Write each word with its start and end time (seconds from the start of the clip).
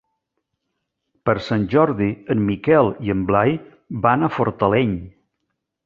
Per 1.29 1.35
Sant 1.49 1.67
Jordi 1.75 2.09
en 2.37 2.43
Miquel 2.49 2.91
i 3.09 3.17
en 3.17 3.23
Blai 3.31 3.57
van 4.07 4.25
a 4.31 4.35
Fortaleny. 4.41 4.99